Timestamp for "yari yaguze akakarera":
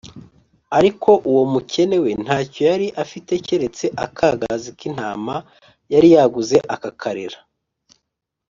5.93-7.39